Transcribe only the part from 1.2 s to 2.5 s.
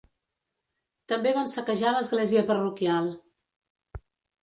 van saquejar l'església